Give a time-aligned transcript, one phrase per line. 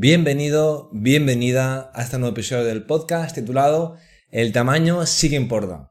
[0.00, 3.96] Bienvenido, bienvenida a este nuevo episodio del podcast titulado
[4.30, 5.90] El tamaño sí que importa.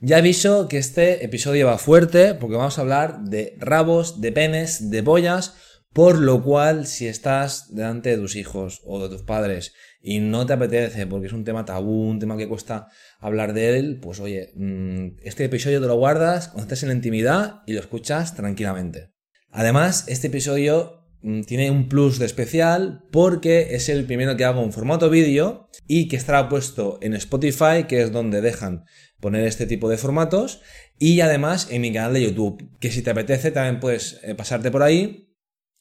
[0.00, 4.90] Ya aviso que este episodio va fuerte porque vamos a hablar de rabos, de penes,
[4.90, 5.54] de pollas,
[5.92, 10.44] por lo cual si estás delante de tus hijos o de tus padres y no
[10.44, 12.88] te apetece porque es un tema tabú, un tema que cuesta
[13.20, 16.96] hablar de él, pues oye, mm, este episodio te lo guardas cuando estés en la
[16.96, 19.12] intimidad y lo escuchas tranquilamente.
[19.52, 20.99] Además, este episodio
[21.46, 26.08] tiene un plus de especial porque es el primero que hago en formato vídeo y
[26.08, 28.84] que estará puesto en Spotify, que es donde dejan
[29.20, 30.62] poner este tipo de formatos,
[30.98, 34.70] y además en mi canal de YouTube, que si te apetece también puedes eh, pasarte
[34.70, 35.34] por ahí,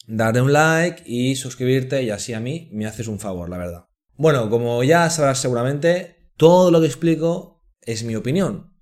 [0.07, 3.85] darle un like y suscribirte y así a mí me haces un favor, la verdad.
[4.15, 8.73] Bueno, como ya sabrás seguramente, todo lo que explico es mi opinión,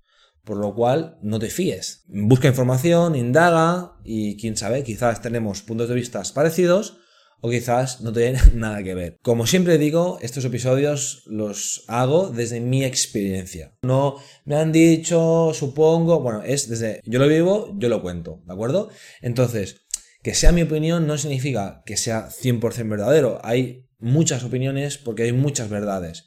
[0.48, 2.04] por lo cual, no te fíes.
[2.08, 6.96] Busca información, indaga y quién sabe, quizás tenemos puntos de vista parecidos
[7.42, 9.18] o quizás no tienen nada que ver.
[9.20, 13.74] Como siempre digo, estos episodios los hago desde mi experiencia.
[13.82, 18.54] No me han dicho, supongo, bueno, es desde yo lo vivo, yo lo cuento, ¿de
[18.54, 18.88] acuerdo?
[19.20, 19.82] Entonces,
[20.22, 23.38] que sea mi opinión no significa que sea 100% verdadero.
[23.44, 26.24] Hay muchas opiniones porque hay muchas verdades.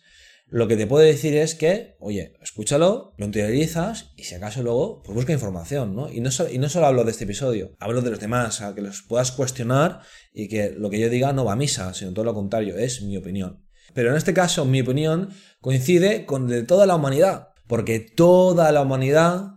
[0.54, 5.02] Lo que te puedo decir es que, oye, escúchalo, lo interiorizas y si acaso luego,
[5.02, 6.12] pues busca información, ¿no?
[6.12, 9.02] Y no, no solo hablo de este episodio, hablo de los demás, a que los
[9.02, 10.02] puedas cuestionar
[10.34, 13.02] y que lo que yo diga no va a misa, sino todo lo contrario, es
[13.02, 13.66] mi opinión.
[13.94, 15.30] Pero en este caso, mi opinión
[15.62, 19.54] coincide con de toda la humanidad, porque toda la humanidad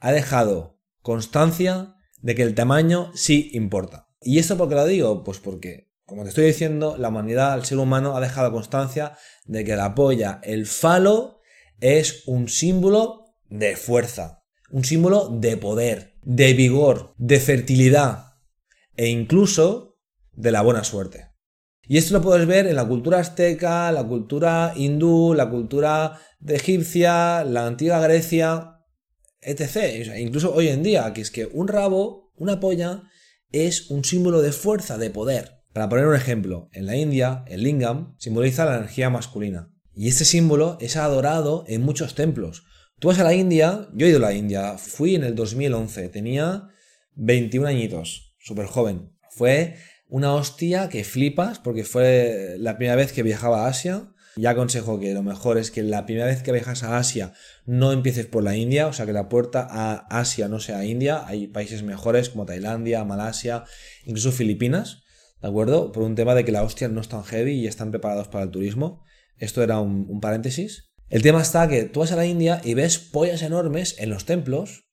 [0.00, 4.10] ha dejado constancia de que el tamaño sí importa.
[4.20, 5.24] ¿Y esto por qué lo digo?
[5.24, 9.64] Pues porque como te estoy diciendo, la humanidad, el ser humano, ha dejado constancia de
[9.64, 11.40] que la polla, el falo,
[11.80, 18.34] es un símbolo de fuerza, un símbolo de poder, de vigor, de fertilidad
[18.96, 19.98] e incluso
[20.32, 21.32] de la buena suerte.
[21.82, 27.44] Y esto lo puedes ver en la cultura azteca, la cultura hindú, la cultura egipcia,
[27.44, 28.80] la antigua Grecia,
[29.40, 30.16] etc.
[30.18, 33.02] incluso hoy en día, que es que un rabo, una polla,
[33.50, 35.55] es un símbolo de fuerza, de poder.
[35.76, 39.74] Para poner un ejemplo, en la India, el lingam simboliza la energía masculina.
[39.94, 42.64] Y este símbolo es adorado en muchos templos.
[42.98, 46.08] Tú vas a la India, yo he ido a la India, fui en el 2011,
[46.08, 46.70] tenía
[47.16, 49.12] 21 añitos, súper joven.
[49.28, 49.76] Fue
[50.08, 54.14] una hostia que flipas porque fue la primera vez que viajaba a Asia.
[54.36, 57.34] Ya aconsejo que lo mejor es que la primera vez que viajas a Asia
[57.66, 61.26] no empieces por la India, o sea que la puerta a Asia no sea India.
[61.26, 63.64] Hay países mejores como Tailandia, Malasia,
[64.06, 65.02] incluso Filipinas
[65.40, 65.92] ¿de acuerdo?
[65.92, 68.44] Por un tema de que la hostia no es tan heavy y están preparados para
[68.44, 69.04] el turismo.
[69.38, 70.90] Esto era un, paréntesis.
[71.08, 74.24] El tema está que tú vas a la India y ves pollas enormes en los
[74.24, 74.86] templos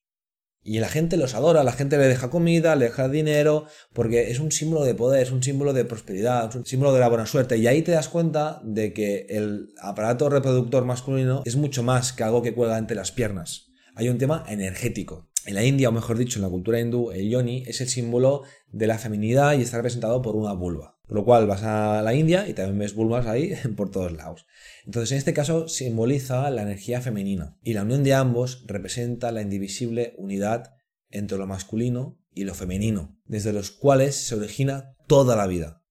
[0.62, 4.40] y la gente los adora, la gente le deja comida, le deja dinero, porque es
[4.40, 7.26] un símbolo de poder, es un símbolo de prosperidad, es un símbolo de la buena
[7.26, 7.58] suerte.
[7.58, 12.24] Y ahí te das cuenta de que el aparato reproductor masculino es mucho más que
[12.24, 13.72] algo que cuelga entre las piernas.
[13.96, 15.33] Hay un tema energético.
[15.46, 18.44] En la India, o mejor dicho, en la cultura hindú, el yoni es el símbolo
[18.72, 21.00] de la feminidad y está representado por una vulva.
[21.06, 24.46] Por lo cual vas a la India y también ves vulvas ahí por todos lados.
[24.86, 29.42] Entonces, en este caso simboliza la energía femenina y la unión de ambos representa la
[29.42, 30.76] indivisible unidad
[31.10, 35.84] entre lo masculino y lo femenino, desde los cuales se origina toda la vida.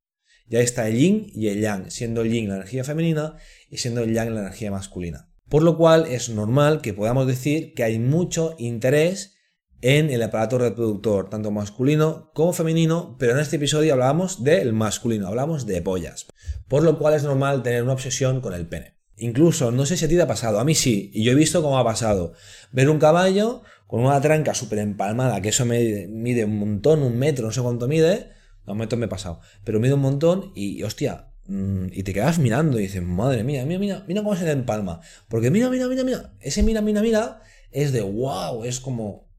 [0.49, 3.37] Ya está el yin y el yang, siendo el yin la energía femenina
[3.71, 5.31] y siendo el yang la energía masculina.
[5.49, 9.37] Por lo cual es normal que podamos decir que hay mucho interés
[9.82, 15.26] en el aparato reproductor, tanto masculino como femenino, pero en este episodio hablábamos del masculino,
[15.26, 16.26] hablamos de pollas.
[16.69, 18.97] Por lo cual es normal tener una obsesión con el pene.
[19.16, 21.34] Incluso, no sé si a ti te ha pasado, a mí sí, y yo he
[21.34, 22.32] visto cómo ha pasado.
[22.71, 27.47] Ver un caballo con una tranca súper empalmada, que eso mide, un montón, un metro,
[27.47, 28.31] no sé cuánto mide,
[28.66, 32.38] un metro me he pasado, pero mide un montón y, hostia, mm, y te quedas
[32.38, 35.00] mirando y dices, madre mía, mira, mira, mira cómo se le empalma.
[35.28, 37.42] Porque mira, mira, mira, mira, ese mira, mira, mira
[37.72, 39.31] es de wow, es como,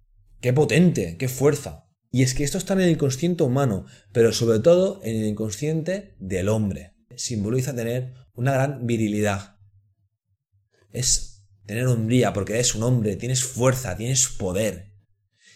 [0.43, 1.87] Qué potente, qué fuerza.
[2.11, 6.17] Y es que esto está en el inconsciente humano, pero sobre todo en el inconsciente
[6.19, 6.97] del hombre.
[7.15, 9.55] Simboliza tener una gran virilidad.
[10.91, 14.91] Es tener hombría porque eres un hombre, tienes fuerza, tienes poder.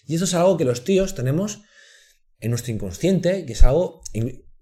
[0.05, 1.63] Y esto es algo que los tíos tenemos
[2.39, 4.01] en nuestro inconsciente, que es algo...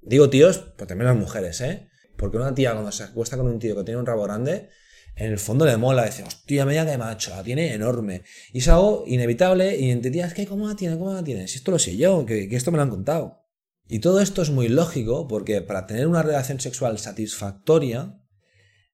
[0.02, 1.88] Digo tíos, pero también las mujeres, ¿eh?
[2.18, 4.70] Porque una tía cuando se acuesta con un tío que tiene un rabo grande,
[5.16, 8.24] en el fondo le mola, dice, hostia, media que macho, la tiene enorme.
[8.52, 10.46] Y es algo inevitable y entre tías, ¿qué?
[10.46, 10.98] ¿Cómo la tiene?
[10.98, 11.48] ¿Cómo la tiene?
[11.48, 13.46] Si esto lo sé yo, que, esto me lo han contado.
[13.88, 18.20] Y todo esto es muy lógico porque para tener una relación sexual satisfactoria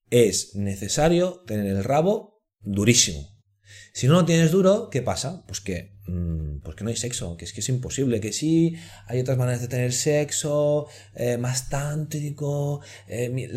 [0.09, 3.27] es necesario tener el rabo durísimo.
[3.93, 5.43] Si no lo tienes duro, ¿qué pasa?
[5.47, 8.75] Pues que mm, pues que no hay sexo, que es que es imposible, que sí,
[9.07, 13.49] hay otras maneras de tener sexo, eh, más tántrico, eh,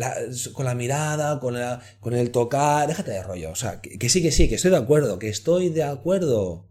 [0.53, 1.55] con la mirada, con,
[1.99, 4.77] con el tocar, déjate de rollo, o sea, que, sí, que sí, que estoy de
[4.77, 6.67] acuerdo, que estoy de acuerdo,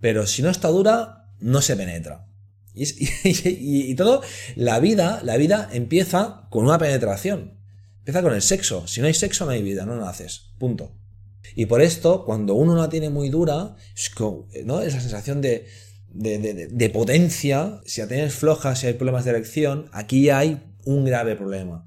[0.00, 2.26] pero si no está dura, no se penetra.
[2.72, 4.22] Y, y, todo,
[4.54, 7.58] la vida, la vida empieza con una penetración,
[7.98, 10.99] empieza con el sexo, si no hay sexo no hay vida, no naces, punto.
[11.54, 13.76] Y por esto, cuando uno la tiene muy dura,
[14.64, 14.82] ¿no?
[14.82, 15.66] esa sensación de,
[16.12, 21.36] de, potencia, si la tienes floja, si hay problemas de erección, aquí hay un grave
[21.36, 21.86] problema.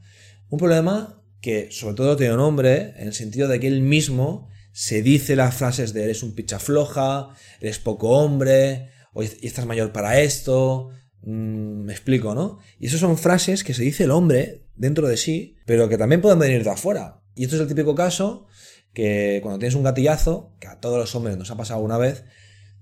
[0.49, 4.49] Un problema que sobre todo tiene un hombre en el sentido de que él mismo
[4.71, 7.29] se dice las frases de eres un picha floja,
[7.59, 10.89] eres poco hombre, o estás mayor para esto,
[11.21, 12.59] mm, me explico, ¿no?
[12.79, 16.21] Y esas son frases que se dice el hombre dentro de sí, pero que también
[16.21, 17.21] pueden venir de afuera.
[17.35, 18.47] Y esto es el típico caso
[18.93, 22.25] que cuando tienes un gatillazo, que a todos los hombres nos ha pasado una vez,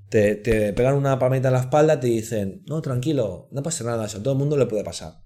[0.10, 4.18] te, pegan una palmita en la espalda te dicen, no, tranquilo, no pasa nada, eso
[4.18, 5.24] a todo el mundo le puede pasar.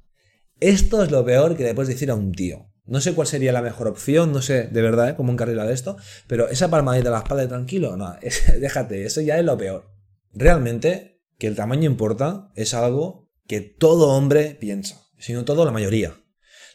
[0.60, 2.72] Esto es lo peor que le puedes decir a un tío.
[2.86, 5.16] No sé cuál sería la mejor opción, no sé de verdad ¿eh?
[5.16, 5.98] cómo encarrilar esto,
[6.28, 8.16] pero esa palmadita en la espalda de tranquilo, no,
[8.60, 9.92] déjate, eso ya es lo peor.
[10.34, 16.14] Realmente, que el tamaño importa es algo que todo hombre piensa, sino todo la mayoría.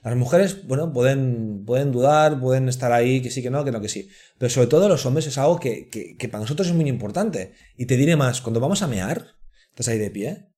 [0.02, 3.80] Las mujeres, bueno, pueden, pueden dudar, pueden estar ahí, que sí, que no, que no,
[3.80, 4.08] que sí.
[4.38, 7.52] Pero sobre todo los hombres es algo que, que, para nosotros es muy importante.
[7.76, 9.36] Y te diré más, cuando vamos a mear,
[9.70, 10.48] estás ahí de pie,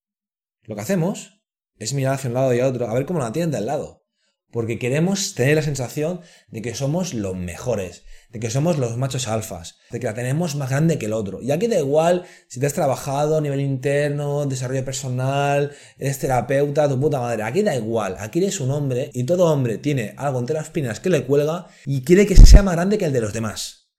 [0.63, 1.43] lo que hacemos
[1.77, 4.02] es mirar hacia un lado y a otro, a ver cómo la tienen del lado
[4.53, 6.21] porque queremos tener la sensación
[6.51, 10.55] de que somos los mejores, de que somos los machos alfas, de que la tenemos
[10.55, 11.41] más grande que el otro.
[11.43, 16.89] Y aquí da igual si te has trabajado a nivel interno, desarrollo personal, eres terapeuta,
[16.89, 20.39] tu puta madre, aquí da igual, aquí eres un hombre y todo hombre tiene algo
[20.39, 23.21] entre las pinas que le cuelga y quiere que sea más grande que el de
[23.21, 23.91] los demás.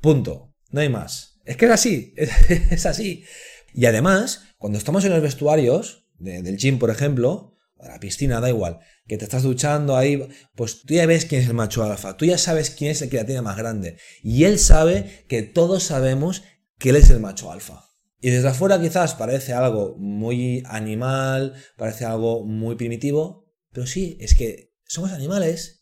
[0.00, 0.54] Punto.
[0.70, 1.40] No hay más.
[1.44, 2.14] Es que es así,
[2.70, 3.24] es así.
[3.72, 8.80] Y además, cuando estamos en los vestuarios, del gym por ejemplo, la piscina, da igual,
[9.06, 12.24] que te estás duchando ahí, pues tú ya ves quién es el macho alfa, tú
[12.24, 13.98] ya sabes quién es el que la tiene más grande.
[14.22, 16.42] Y él sabe que todos sabemos
[16.78, 17.84] que él es el macho alfa.
[18.20, 24.34] Y desde afuera quizás parece algo muy animal, parece algo muy primitivo, pero sí, es
[24.34, 25.78] que somos animales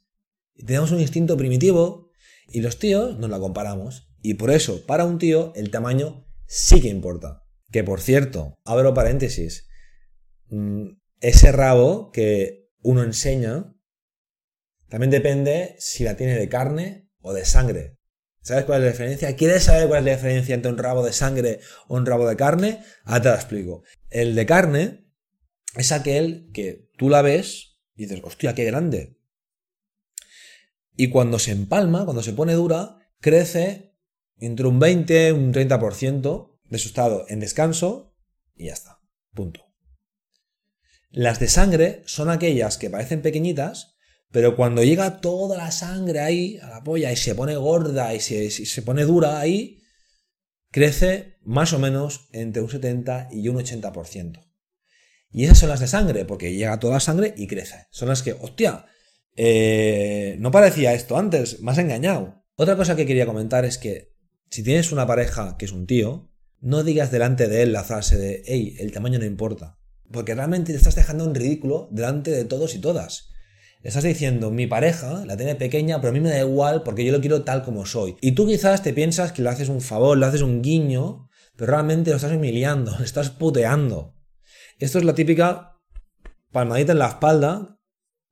[0.64, 2.10] tenemos un instinto primitivo
[2.48, 4.08] y los tíos nos la comparamos.
[4.22, 7.44] Y por eso, para un tío, el tamaño sí que importa.
[7.70, 9.68] Que por cierto, abro paréntesis,
[10.48, 10.88] mm,
[11.20, 13.74] ese rabo que uno enseña
[14.88, 17.98] también depende si la tiene de carne o de sangre.
[18.40, 19.36] ¿Sabes cuál es la diferencia?
[19.36, 21.58] ¿Quieres saber cuál es la diferencia entre un rabo de sangre
[21.88, 22.84] o un rabo de carne?
[23.04, 23.82] Ahora te lo explico.
[24.08, 25.06] El de carne
[25.74, 29.18] es aquel que tú la ves y dices, hostia, qué grande.
[30.94, 33.96] Y cuando se empalma, cuando se pone dura, crece
[34.38, 38.14] entre un 20 y un 30% de su estado en descanso
[38.54, 39.00] y ya está.
[39.34, 39.65] Punto.
[41.16, 43.96] Las de sangre son aquellas que parecen pequeñitas,
[44.30, 48.20] pero cuando llega toda la sangre ahí a la polla y se pone gorda y
[48.20, 49.80] se, pone dura ahí,
[50.70, 54.46] crece más o menos entre un 70 y un 80%.
[55.30, 57.86] Y esas son las de sangre, porque llega toda la sangre y crece.
[57.90, 58.84] Son las que, hostia,
[59.36, 62.44] eh, no parecía esto antes, me has engañado.
[62.56, 64.12] Otra cosa que quería comentar es que
[64.50, 66.30] si tienes una pareja que es un tío,
[66.60, 69.78] no digas delante de él la frase de, hey, el tamaño no importa.
[70.10, 73.30] Porque realmente te estás dejando en ridículo delante de todos y todas.
[73.82, 77.12] Estás diciendo, mi pareja la tiene pequeña, pero a mí me da igual porque yo
[77.12, 78.16] lo quiero tal como soy.
[78.20, 81.72] Y tú quizás te piensas que le haces un favor, le haces un guiño, pero
[81.72, 84.14] realmente lo estás humillando, le estás puteando.
[84.78, 85.78] Esto es la típica
[86.50, 87.78] palmadita en la espalda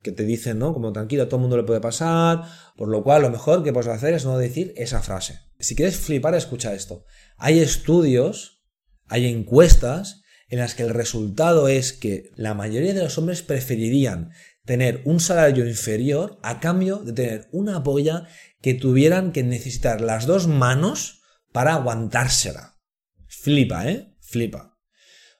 [0.01, 0.73] que te dicen, ¿no?
[0.73, 2.43] Como tranquilo, todo el mundo le puede pasar,
[2.75, 5.39] por lo cual lo mejor que puedes hacer es no decir esa frase.
[5.59, 7.05] Si quieres flipar, escucha esto.
[7.37, 8.61] Hay estudios,
[9.07, 14.31] hay encuestas en las que el resultado es que la mayoría de los hombres preferirían
[14.65, 18.27] tener un salario inferior a cambio de tener una polla
[18.61, 21.21] que tuvieran que necesitar las dos manos
[21.51, 22.79] para aguantársela.
[23.27, 24.15] Flipa, ¿eh?
[24.21, 24.75] Flipa.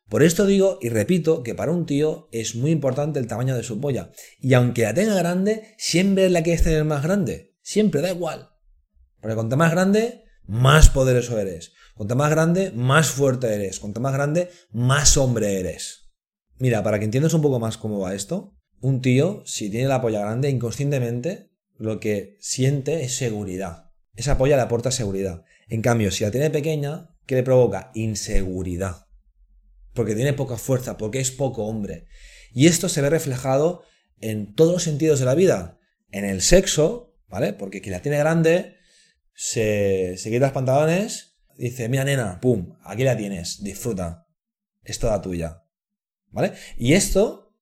[0.08, 3.64] Por esto digo y repito que para un tío es muy importante el tamaño de
[3.64, 4.12] su polla.
[4.40, 7.56] Y aunque la tenga grande, siempre la quieres tener más grande.
[7.62, 8.52] Siempre, da igual.
[9.20, 11.74] Porque cuanto más grande, más poderoso eres.
[11.96, 13.80] Cuanto más grande, más fuerte eres.
[13.80, 16.12] Cuanto más grande, más hombre eres.
[16.58, 20.02] Mira, para que entiendas un poco más cómo va esto, un tío, si tiene la
[20.02, 23.92] polla grande, inconscientemente lo que siente es seguridad.
[24.14, 25.44] Esa polla le aporta seguridad.
[25.68, 27.92] En cambio, si la tiene pequeña, ¿qué le provoca?
[27.96, 29.08] Inseguridad.
[29.94, 32.08] Porque tiene poca fuerza, porque es poco hombre.
[32.54, 33.84] Y esto se ve reflejado
[34.20, 35.80] en todos los sentidos de la vida.
[36.12, 37.54] En el sexo, ¿vale?
[37.54, 38.76] Porque quien la tiene grande
[39.34, 44.28] se, se quita los pantalones, dice, mira nena, pum, aquí la tienes, disfruta.
[44.84, 45.64] es toda tuya.
[46.32, 46.54] ¿Vale?
[46.78, 47.56] Y esto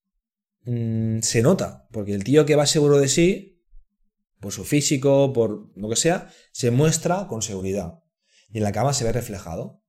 [0.66, 3.62] mm, se nota, porque el tío que va seguro de sí,
[4.40, 8.04] por su físico, por lo que sea, se muestra con seguridad.
[8.50, 9.82] Y en la cama se ve reflejado.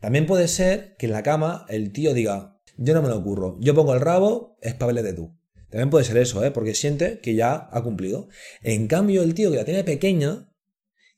[0.00, 3.56] También puede ser que en la cama el tío diga, yo no me lo ocurro,
[3.60, 5.38] yo pongo el rabo, de tú.
[5.70, 6.50] También puede ser eso, ¿eh?
[6.50, 8.28] porque siente que ya ha cumplido.
[8.62, 10.52] En cambio, el tío que la tiene pequeña,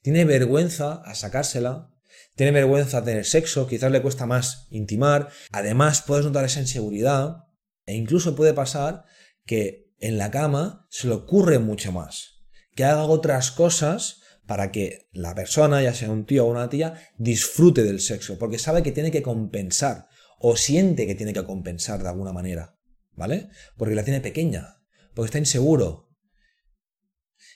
[0.01, 1.93] tiene vergüenza a sacársela,
[2.37, 7.45] tiene vergüenza a tener sexo, quizás le cuesta más intimar, además puedes notar esa inseguridad
[7.87, 9.05] e incluso puede pasar
[9.45, 15.09] que en la cama se le ocurre mucho más, que haga otras cosas para que
[15.13, 18.93] la persona, ya sea un tío o una tía, disfrute del sexo, porque sabe que
[18.93, 22.79] tiene que compensar o siente que tiene que compensar de alguna manera,
[23.13, 23.49] ¿vale?
[23.77, 24.83] Porque la tiene pequeña,
[25.15, 26.11] porque está inseguro.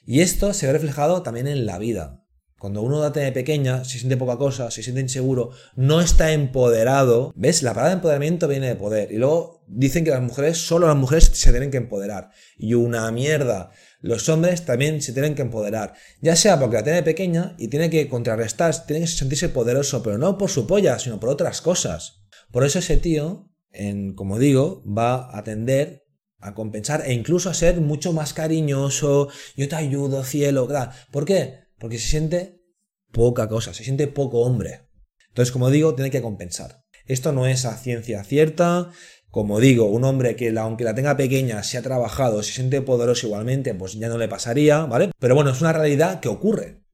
[0.04, 2.19] Y esto se ve reflejado también en la vida.
[2.60, 7.32] Cuando uno da tiene pequeña, se siente poca cosa, se siente inseguro, no está empoderado.
[7.34, 7.62] ¿Ves?
[7.62, 9.10] La palabra empoderamiento viene de poder.
[9.12, 12.32] Y luego dicen que las mujeres, solo las mujeres se tienen que empoderar.
[12.58, 13.70] Y una mierda.
[14.02, 15.94] Los hombres también se tienen que empoderar.
[16.20, 20.18] Ya sea porque la tiene pequeña y tiene que contrarrestar, tiene que sentirse poderoso, pero
[20.18, 22.26] no por su polla, sino por otras cosas.
[22.52, 26.04] Por eso ese tío, en, como digo, va a tender
[26.40, 29.28] a compensar e incluso a ser mucho más cariñoso.
[29.56, 30.68] Yo te ayudo, cielo.
[31.10, 31.69] ¿Por qué?
[31.80, 32.62] Porque se siente
[33.10, 34.88] poca cosa, se siente poco hombre.
[35.28, 36.84] Entonces, como digo, tiene que compensar.
[37.06, 38.92] Esto no es a ciencia cierta.
[39.30, 43.26] Como digo, un hombre que aunque la tenga pequeña, se ha trabajado, se siente poderoso
[43.26, 45.10] igualmente, pues ya no le pasaría, ¿vale?
[45.18, 46.84] Pero bueno, es una realidad que ocurre.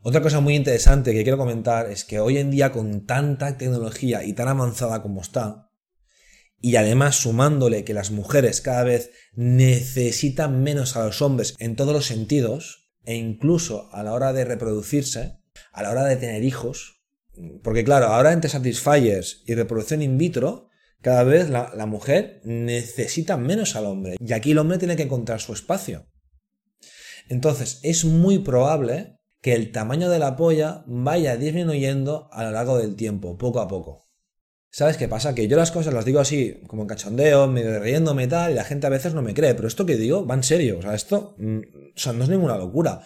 [0.00, 4.22] Otra cosa muy interesante que quiero comentar es que hoy en día con tanta tecnología
[4.22, 5.70] y tan avanzada como está,
[6.60, 11.92] y además sumándole que las mujeres cada vez necesitan menos a los hombres en todos
[11.92, 15.38] los sentidos, e incluso a la hora de reproducirse,
[15.72, 17.02] a la hora de tener hijos,
[17.62, 20.68] porque claro, ahora entre satisfiers y reproducción in vitro,
[21.00, 25.04] cada vez la, la, mujer necesita menos al hombre y aquí el hombre tiene que
[25.04, 26.06] encontrar su espacio.
[27.28, 32.78] Entonces es muy probable que el tamaño de la polla vaya disminuyendo a lo largo
[32.78, 34.05] del tiempo, poco a poco.
[34.70, 35.34] ¿Sabes qué pasa?
[35.34, 38.54] Que yo las cosas las digo así, como en cachondeo, medio riéndome y tal, y
[38.54, 40.82] la gente a veces no me cree, pero esto que digo va en serio, o
[40.82, 41.60] sea, esto mm,
[42.14, 43.00] no es ninguna locura.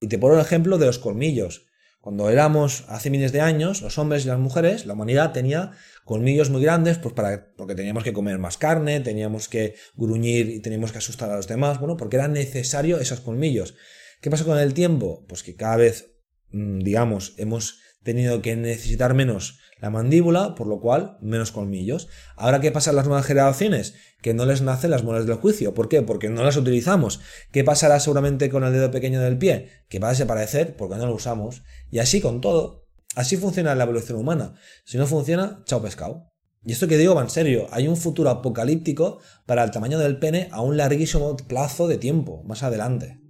[0.00, 1.66] Y te pongo el ejemplo de los colmillos.
[2.00, 5.72] Cuando éramos hace miles de años, los hombres y las mujeres, la humanidad tenía
[6.04, 10.60] colmillos muy grandes, pues para, porque teníamos que comer más carne, teníamos que gruñir y
[10.60, 13.74] teníamos que asustar a los demás, bueno, porque era necesario esos colmillos.
[14.20, 15.24] ¿Qué pasa con el tiempo?
[15.26, 16.12] Pues que cada vez,
[16.50, 22.08] mm, digamos, hemos tenido que necesitar menos la mandíbula, por lo cual menos colmillos.
[22.36, 23.94] Ahora, ¿qué pasa en las nuevas generaciones?
[24.22, 25.74] Que no les nacen las muelas del juicio.
[25.74, 26.00] ¿Por qué?
[26.00, 27.20] Porque no las utilizamos.
[27.52, 29.68] ¿Qué pasará seguramente con el dedo pequeño del pie?
[29.88, 31.62] Que va a desaparecer porque no lo usamos.
[31.90, 32.86] Y así con todo.
[33.14, 34.54] Así funciona la evolución humana.
[34.84, 36.32] Si no funciona, chao pescado.
[36.64, 40.18] Y esto que digo va en serio, hay un futuro apocalíptico para el tamaño del
[40.18, 43.20] pene a un larguísimo plazo de tiempo, más adelante.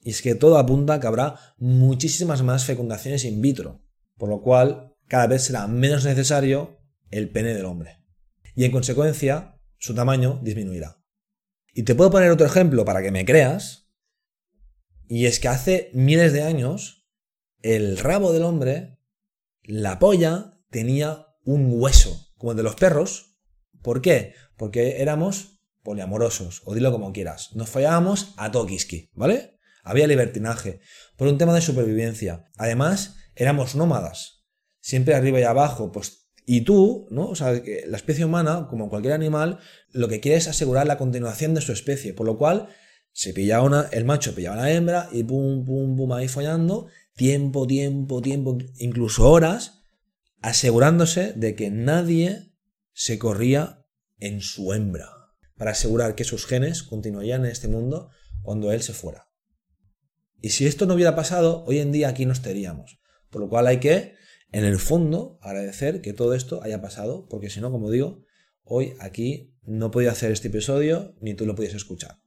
[0.00, 3.83] Y es que todo apunta a que habrá muchísimas más fecundaciones in vitro,
[4.16, 6.78] por lo cual cada vez será menos necesario
[7.10, 8.00] el pene del hombre.
[8.54, 11.02] Y en consecuencia, su tamaño disminuirá.
[11.72, 13.90] Y te puedo poner otro ejemplo para que me creas.
[15.08, 17.06] Y es que hace miles de años,
[17.62, 18.98] el rabo del hombre,
[19.62, 23.38] la polla, tenía un hueso, como el de los perros.
[23.82, 24.34] ¿Por qué?
[24.56, 27.54] Porque éramos poliamorosos, o dilo como quieras.
[27.54, 29.58] Nos fallábamos a Tokiski, ¿vale?
[29.84, 30.80] Había libertinaje,
[31.16, 32.50] por un tema de supervivencia.
[32.56, 34.34] Además, éramos nómadas
[34.84, 37.28] siempre arriba y abajo, pues y tú, ¿no?
[37.28, 39.60] O sea, que la especie humana, como cualquier animal,
[39.92, 42.68] lo que quiere es asegurar la continuación de su especie, por lo cual
[43.10, 46.88] se pillaba una, el macho pillaba a la hembra y pum, pum, pum, ahí follando,
[47.16, 49.84] tiempo, tiempo, tiempo, incluso horas,
[50.42, 52.52] asegurándose de que nadie
[52.92, 53.86] se corría
[54.18, 55.08] en su hembra,
[55.56, 58.10] para asegurar que sus genes continuarían en este mundo
[58.42, 59.30] cuando él se fuera.
[60.44, 63.00] Y si esto no hubiera pasado, hoy en día aquí no estaríamos.
[63.30, 64.12] Por lo cual hay que
[64.52, 68.26] en el fondo, agradecer que todo esto haya pasado, porque si no, como digo,
[68.62, 72.20] hoy aquí no podía hacer este episodio ni tú lo podías escuchar.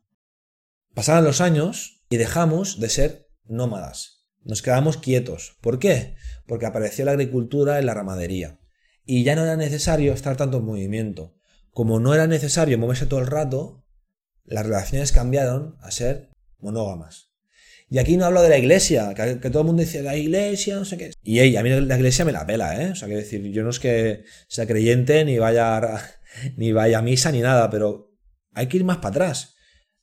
[0.95, 4.25] Pasaron los años y dejamos de ser nómadas.
[4.41, 5.55] Nos quedamos quietos.
[5.61, 6.15] ¿Por qué?
[6.47, 8.59] Porque apareció la agricultura y la ramadería.
[9.05, 11.37] Y ya no era necesario estar tanto en movimiento.
[11.69, 13.85] Como no era necesario moverse todo el rato,
[14.43, 17.36] las relaciones cambiaron a ser monógamas.
[17.89, 20.83] Y aquí no hablo de la iglesia, que, todo el mundo dice la iglesia, no
[20.83, 21.11] sé qué.
[21.23, 22.91] Y ella, a mí la iglesia me la pela, ¿eh?
[22.91, 26.01] O sea, que decir, yo no es que sea creyente, ni vaya,
[26.57, 28.13] ni vaya a misa, ni nada, pero
[28.53, 29.55] hay que ir más para atrás.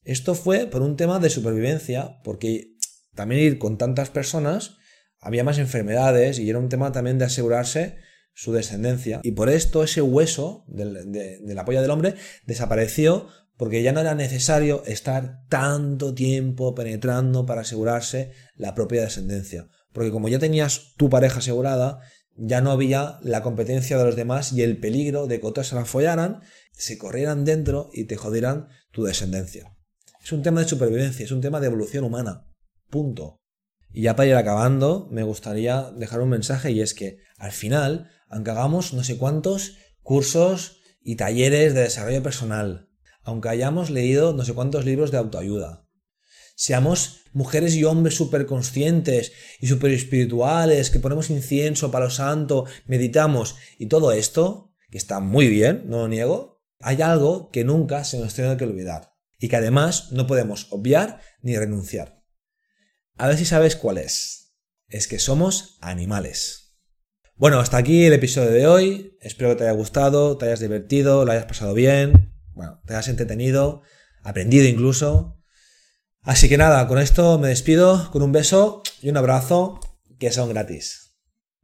[0.02, 2.74] Esto fue por un tema de supervivencia, porque
[3.14, 4.76] también ir con tantas personas
[5.20, 7.96] había más enfermedades y era un tema también de asegurarse
[8.34, 12.14] su descendencia y por esto ese hueso de, la polla del hombre
[12.46, 19.68] desapareció porque ya no era necesario estar tanto tiempo penetrando para asegurarse la propia descendencia.
[19.92, 22.00] Porque como ya tenías tu pareja asegurada,
[22.37, 25.76] ya no había la competencia de los demás y el peligro de que otros se
[25.76, 26.40] la follaran,
[26.73, 29.76] se corrieran dentro y te jodieran tu descendencia.
[30.23, 32.50] Es un tema de supervivencia, es un tema de evolución humana.
[32.90, 33.40] Punto.
[33.92, 38.11] Y ya para ir acabando, me gustaría dejar un mensaje y es que al final,
[38.28, 42.88] aunque hagamos no sé cuántos cursos y talleres de desarrollo personal,
[43.25, 45.88] aunque hayamos leído no sé cuántos libros de autoayuda,
[46.57, 53.57] seamos mujeres y hombres súper conscientes y súper espirituales, que ponemos incienso, palo santo, meditamos
[53.78, 58.19] y todo esto, que está muy bien, no lo niego, hay algo que nunca se
[58.19, 62.23] nos tiene que olvidar y que además no podemos obviar ni renunciar.
[63.16, 64.57] A ver si sabes cuál es.
[64.88, 66.76] Es que somos animales.
[67.37, 69.16] Bueno, hasta aquí el episodio de hoy.
[69.21, 72.24] Espero que te haya gustado, te hayas divertido, lo hayas pasado bien,
[72.54, 73.82] bueno, te hayas entretenido,
[74.23, 75.40] aprendido incluso.
[76.23, 79.80] Así que nada, con esto me despido con un beso y un abrazo
[80.18, 81.16] que son gratis.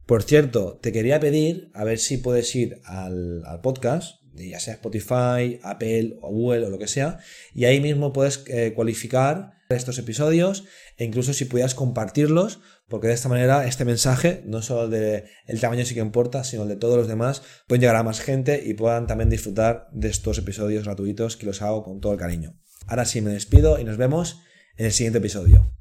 [0.05, 5.59] Por cierto, te quería pedir a ver si puedes ir al, podcast ya sea Spotify,
[5.61, 7.19] Apple o Google o lo que sea,
[7.53, 10.65] y ahí mismo puedes eh, cualificar estos episodios
[10.97, 15.25] e incluso si pudieras compartirlos, porque de esta manera este mensaje, no solo de
[15.59, 18.61] tamaño sí que importa, sino el de todos los demás, pueden llegar a más gente
[18.65, 22.57] y puedan también disfrutar de estos episodios gratuitos que los hago con todo el cariño.
[22.87, 24.41] Ahora sí me despido y nos vemos
[24.77, 25.80] en el siguiente episodio.